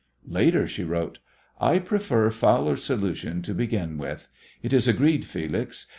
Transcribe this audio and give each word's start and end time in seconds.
Later 0.27 0.65
she 0.65 0.83
wrote, 0.83 1.19
"I 1.59 1.77
prefer 1.77 2.31
Fowler's 2.31 2.83
solution 2.83 3.43
to 3.43 3.53
begin 3.53 3.99
with. 3.99 4.29
It 4.63 4.73
is 4.73 4.87
agreed, 4.87 5.25
Felix. 5.25 5.85